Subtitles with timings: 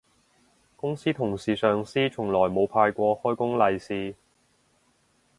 [0.75, 4.15] 公司同事上司從來冇派過開工利是